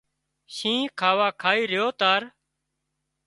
شينهن 0.55 0.89
کاوا 0.99 1.27
کائي 1.41 1.61
ريو 1.71 1.87
تار 1.99 2.21